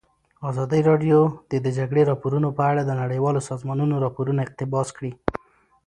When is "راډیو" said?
0.89-1.19